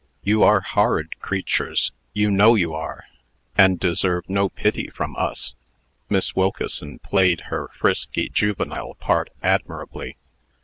[0.23, 3.03] "You are horrid creatures you know you are
[3.55, 5.53] and deserve no pity from us!"
[6.09, 10.17] Miss Wilkeson played her frisky, juvenile part admirably.